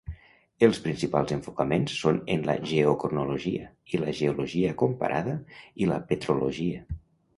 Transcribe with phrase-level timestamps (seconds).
[0.67, 3.69] Els principals enfocaments són en la geocronologia,
[4.07, 5.37] la geologia comparada
[5.85, 6.83] i la petrologia.